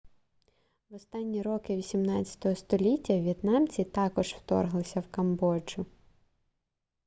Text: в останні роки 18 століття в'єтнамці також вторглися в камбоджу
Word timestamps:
в 0.89 0.95
останні 0.95 1.41
роки 1.41 1.75
18 1.77 2.57
століття 2.57 3.19
в'єтнамці 3.19 3.83
також 3.83 4.27
вторглися 4.33 4.99
в 4.99 5.07
камбоджу 5.11 5.85